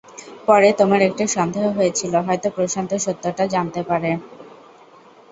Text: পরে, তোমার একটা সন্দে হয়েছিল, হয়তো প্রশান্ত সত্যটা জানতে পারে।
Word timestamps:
পরে, 0.47 0.69
তোমার 0.79 1.01
একটা 1.01 1.25
সন্দে 1.27 1.61
হয়েছিল, 1.77 2.13
হয়তো 2.27 2.47
প্রশান্ত 2.57 2.91
সত্যটা 3.05 3.43
জানতে 3.47 3.81
পারে। 3.83 4.11